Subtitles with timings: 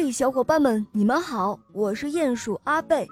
[0.00, 1.58] 嘿，小伙伴们，你们好！
[1.72, 3.04] 我是鼹鼠阿贝，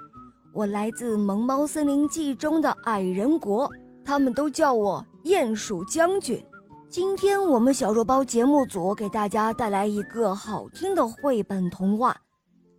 [0.53, 3.69] 我来自《萌猫森林记》中的矮人国，
[4.05, 6.41] 他们都叫我鼹鼠将军。
[6.89, 12.17] 今天我们小肉包节目组给大家带来一个好听的绘本童话，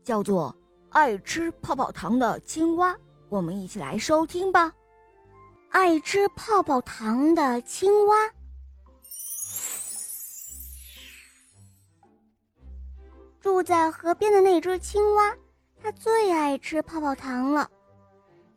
[0.06, 0.56] 叫做
[0.92, 2.94] 《爱吃泡泡糖的青蛙》。
[3.28, 4.72] 我们一起来收听吧。
[5.68, 8.16] 爱吃泡泡糖的青蛙。
[13.40, 15.34] 住在河边的那只青蛙，
[15.82, 17.70] 它最爱吃泡泡糖了。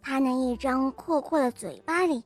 [0.02, 2.24] 它那一张阔阔的嘴巴里，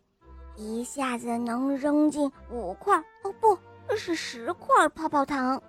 [0.56, 5.60] 一下子能扔进五块哦，不是十块泡泡糖。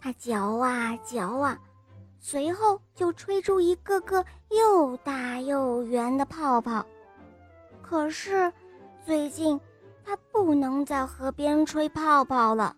[0.00, 1.58] 它嚼啊嚼啊，
[2.18, 6.84] 随后就吹出一个个又大又圆的泡泡。
[7.82, 8.50] 可是，
[9.04, 9.60] 最近
[10.04, 12.74] 它不能在河边吹泡泡了。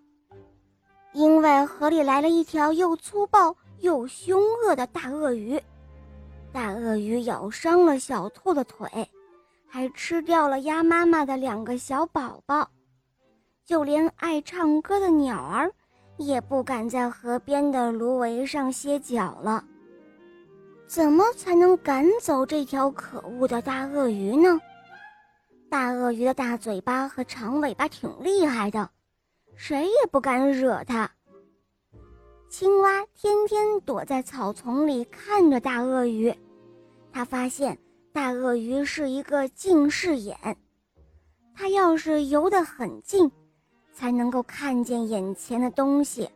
[1.12, 5.60] 因为河里来了一条又粗暴又凶恶的大鳄鱼，
[6.52, 8.88] 大鳄鱼咬伤了小兔的腿，
[9.66, 12.68] 还吃掉了鸭妈妈的两个小宝宝，
[13.64, 15.72] 就连爱唱歌的鸟儿
[16.16, 19.64] 也不敢在河边的芦苇上歇脚了。
[20.86, 24.58] 怎么才能赶走这条可恶的大鳄鱼呢？
[25.70, 28.88] 大鳄鱼的大嘴巴和长尾巴挺厉害的。
[29.58, 31.10] 谁也不敢惹它。
[32.48, 36.32] 青蛙天天躲在草丛里看着大鳄鱼，
[37.12, 37.76] 它发现
[38.12, 40.56] 大鳄鱼是一个近视眼，
[41.56, 43.30] 它要是游得很近，
[43.92, 46.30] 才能够看见眼前的东西。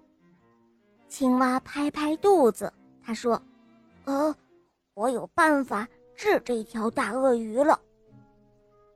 [1.08, 2.72] 青蛙拍拍肚子，
[3.04, 3.40] 他说
[4.04, 4.34] ：“呃，
[4.94, 7.80] 我有办法治这条大鳄鱼了。”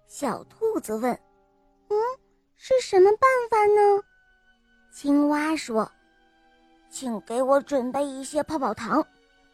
[0.08, 1.12] 小兔子问
[1.88, 1.96] ：“嗯，
[2.56, 4.02] 是什么办法呢？”
[4.98, 5.86] 青蛙说
[6.88, 9.06] ：“请给我准备一些泡泡糖，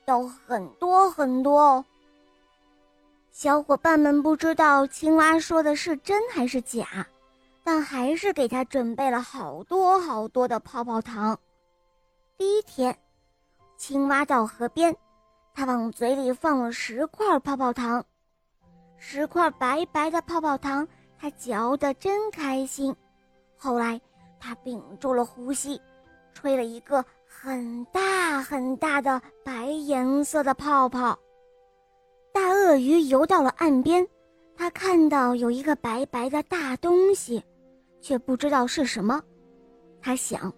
[0.04, 1.84] 要很多很多哦。”
[3.32, 7.04] 小伙伴们不知道青蛙说的是真还是假，
[7.64, 11.36] 但还是给他准备了好多好多的泡泡糖。
[12.38, 12.96] 第一天，
[13.76, 14.96] 青蛙到河边，
[15.52, 18.04] 他往嘴里放了十块泡泡糖，
[18.96, 20.86] 十块白白的泡泡糖，
[21.18, 22.94] 他嚼得真开心。
[23.56, 24.00] 后来。
[24.44, 25.80] 他屏住了呼吸，
[26.34, 31.16] 吹了一个很大很大的白颜色的泡泡。
[32.32, 34.04] 大鳄鱼游到了岸边，
[34.56, 37.40] 他看到有一个白白的大东西，
[38.00, 39.22] 却不知道是什么。
[40.00, 40.52] 他想，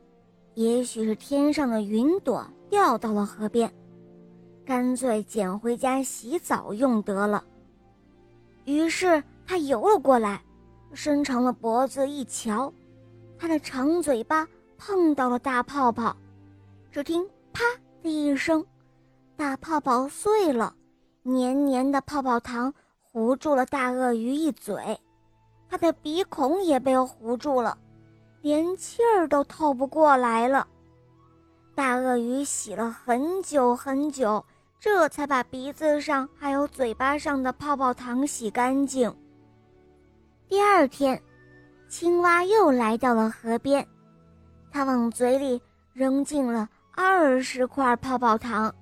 [0.54, 3.70] 也许是天上的云朵掉到了河边，
[4.64, 7.44] 干脆捡回家洗澡用得了。
[8.64, 10.42] 于是他游了过来，
[10.94, 12.72] 伸长了脖子一瞧。
[13.38, 16.16] 它的长嘴巴碰到了大泡泡，
[16.90, 17.62] 只听“啪”
[18.02, 18.64] 的一声，
[19.36, 20.74] 大泡泡碎了，
[21.22, 24.98] 黏黏的泡泡糖糊住了大鳄鱼一嘴，
[25.68, 27.76] 它的鼻孔也被糊住了，
[28.40, 30.66] 连气儿都透不过来了。
[31.74, 34.44] 大鳄鱼洗了很久很久，
[34.80, 39.14] 这才把鼻子上还有嘴巴上的泡泡糖洗干净。
[40.48, 41.20] 第二天。
[41.96, 43.86] 青蛙又来到了河边，
[44.72, 45.62] 它往嘴里
[45.92, 48.74] 扔进了二十块泡泡糖。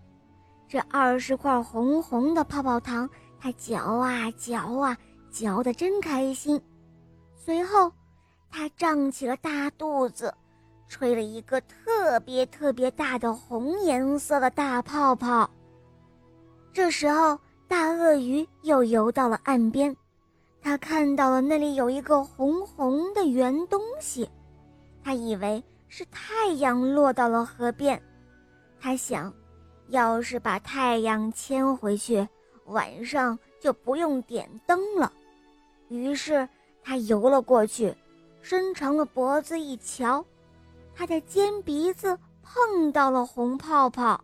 [0.67, 3.07] 这二十块红红的泡泡糖，
[3.39, 4.97] 它嚼啊嚼啊，
[5.31, 6.59] 嚼得真开心。
[7.37, 7.93] 随后，
[8.51, 10.33] 它胀起了大肚子，
[10.89, 15.51] 吹了一个特别特别大的红颜色的大泡泡。
[16.73, 19.95] 这时候，大鳄鱼又游到了岸边。
[20.63, 24.31] 他看到了那里有一个红红的圆东西，
[25.03, 28.01] 他以为是太阳落到了河边。
[28.81, 29.33] 他想，
[29.89, 32.27] 要是把太阳牵回去，
[32.67, 35.13] 晚上就不用点灯了。
[35.89, 36.49] 于是
[36.83, 37.95] 他游了过去，
[38.41, 40.25] 伸长了脖子一瞧，
[40.95, 44.23] 他的尖鼻子碰到了红泡泡，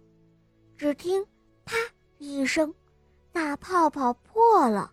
[0.76, 1.26] 只听
[1.66, 1.74] “啪”
[2.18, 2.72] 一声，
[3.32, 4.92] 大泡泡破了。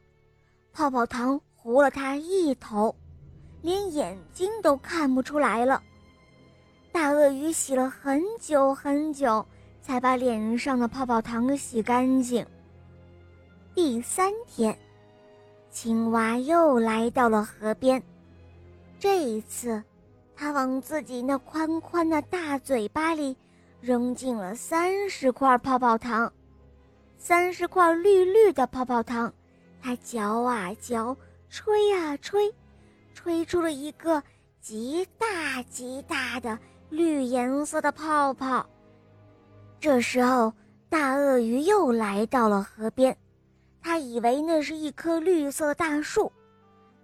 [0.75, 2.93] 泡泡糖糊了他一头，
[3.61, 5.81] 连眼睛都看不出来了。
[6.91, 9.45] 大鳄鱼洗了很久很久，
[9.81, 12.45] 才把脸上的泡泡糖洗干净。
[13.73, 14.77] 第三天，
[15.71, 18.03] 青蛙又来到了河边，
[18.99, 19.81] 这一次，
[20.35, 23.37] 它往自己那宽宽的大嘴巴里
[23.79, 26.33] 扔进了三十块泡泡糖，
[27.17, 29.33] 三十块绿绿的泡泡糖。
[29.85, 31.15] 它嚼啊嚼，
[31.47, 32.51] 吹啊吹，
[33.13, 34.23] 吹出了一个
[34.59, 36.57] 极大极大的
[36.89, 38.67] 绿颜色的泡泡。
[39.79, 40.51] 这时候，
[40.89, 43.15] 大鳄鱼又来到了河边，
[43.79, 46.31] 他以为那是一棵绿色大树，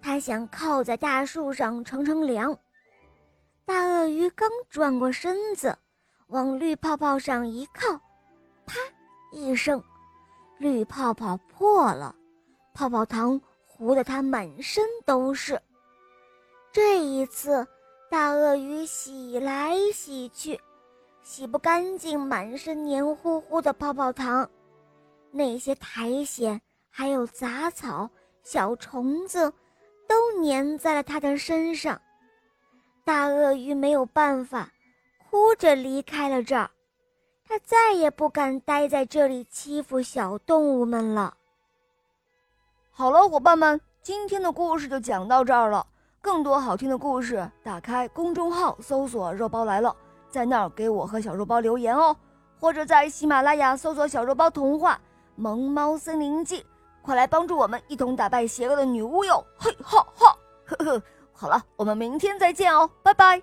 [0.02, 2.58] 他想靠在大树上乘乘凉。
[3.64, 5.78] 大鳄鱼刚转过身子，
[6.30, 7.96] 往绿泡泡上一靠，
[8.66, 8.74] 啪
[9.32, 9.84] 一声，
[10.58, 12.16] 绿泡泡破了，
[12.74, 15.62] 泡泡糖糊得他满身都是。
[16.72, 17.68] 这一次，
[18.10, 20.60] 大鳄鱼洗来洗去，
[21.24, 24.50] 洗不干净满身黏糊糊的泡泡糖，
[25.32, 26.60] 那些苔藓
[26.90, 28.10] 还有杂草、
[28.44, 29.52] 小虫子，
[30.08, 32.02] 都粘在了它的身上。
[33.04, 34.72] 大鳄鱼没有办法，
[35.30, 36.70] 哭着离开了这儿。
[37.46, 41.36] 他再也不敢待在这里欺负小动物们了。
[42.94, 45.86] 好了，伙伴们，今天的故事就讲到这儿了。
[46.22, 49.96] 更多好听的故事，打开公众号搜索“肉包来了”，
[50.30, 52.16] 在那儿给我和小肉包留言哦。
[52.60, 54.96] 或者在喜马拉雅搜索“小肉包童话
[55.36, 56.60] 《萌猫森林记》”，
[57.02, 59.44] 快来帮助我们一同打败邪恶的女巫哟！
[59.58, 60.36] 嘿哈哈，
[60.66, 61.02] 呵呵。
[61.32, 63.42] 好了，我们明天再见哦，拜拜。